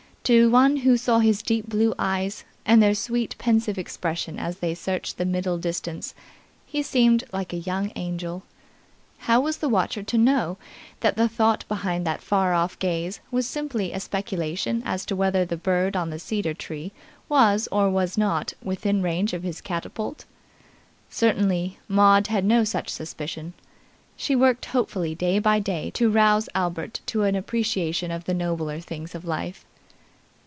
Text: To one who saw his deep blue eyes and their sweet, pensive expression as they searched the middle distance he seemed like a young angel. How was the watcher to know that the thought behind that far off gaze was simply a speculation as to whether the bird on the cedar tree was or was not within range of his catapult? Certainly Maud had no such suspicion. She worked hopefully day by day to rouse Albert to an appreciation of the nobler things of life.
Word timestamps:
To 0.25 0.49
one 0.51 0.77
who 0.77 0.95
saw 0.97 1.19
his 1.19 1.41
deep 1.41 1.67
blue 1.67 1.93
eyes 1.99 2.45
and 2.65 2.81
their 2.81 2.93
sweet, 2.95 3.35
pensive 3.39 3.77
expression 3.79 4.37
as 4.39 4.59
they 4.59 4.73
searched 4.75 5.17
the 5.17 5.25
middle 5.25 5.57
distance 5.57 6.13
he 6.65 6.81
seemed 6.83 7.23
like 7.33 7.51
a 7.51 7.57
young 7.57 7.91
angel. 7.97 8.43
How 9.17 9.41
was 9.41 9.57
the 9.57 9.67
watcher 9.67 10.03
to 10.03 10.17
know 10.19 10.57
that 11.01 11.17
the 11.17 11.27
thought 11.27 11.67
behind 11.67 12.05
that 12.07 12.21
far 12.21 12.53
off 12.53 12.77
gaze 12.79 13.19
was 13.31 13.45
simply 13.47 13.91
a 13.91 13.99
speculation 13.99 14.83
as 14.85 15.05
to 15.07 15.15
whether 15.17 15.43
the 15.43 15.57
bird 15.57 15.97
on 15.97 16.11
the 16.11 16.19
cedar 16.19 16.53
tree 16.53 16.93
was 17.27 17.67
or 17.71 17.89
was 17.89 18.15
not 18.17 18.53
within 18.61 19.01
range 19.01 19.33
of 19.33 19.43
his 19.43 19.59
catapult? 19.59 20.23
Certainly 21.09 21.77
Maud 21.89 22.27
had 22.27 22.45
no 22.45 22.63
such 22.63 22.87
suspicion. 22.89 23.53
She 24.15 24.35
worked 24.35 24.65
hopefully 24.65 25.13
day 25.15 25.39
by 25.39 25.59
day 25.59 25.89
to 25.95 26.11
rouse 26.11 26.47
Albert 26.55 27.01
to 27.07 27.23
an 27.23 27.35
appreciation 27.35 28.11
of 28.11 28.23
the 28.25 28.35
nobler 28.35 28.79
things 28.79 29.13
of 29.15 29.25
life. 29.25 29.65